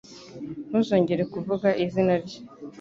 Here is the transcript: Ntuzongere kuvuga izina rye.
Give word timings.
Ntuzongere 0.67 1.23
kuvuga 1.33 1.67
izina 1.85 2.13
rye. 2.23 2.37